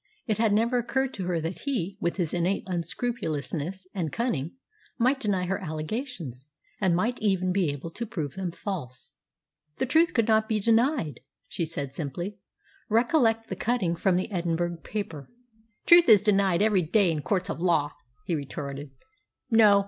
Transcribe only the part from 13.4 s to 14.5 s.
the cutting from the